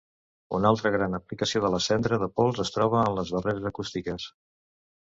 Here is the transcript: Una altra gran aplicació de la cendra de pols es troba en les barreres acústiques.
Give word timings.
Una 0.59 0.71
altra 0.75 0.91
gran 0.95 1.17
aplicació 1.17 1.61
de 1.67 1.71
la 1.75 1.81
cendra 1.89 2.21
de 2.25 2.31
pols 2.41 2.65
es 2.67 2.75
troba 2.79 3.05
en 3.05 3.17
les 3.21 3.37
barreres 3.39 3.73
acústiques. 3.75 4.31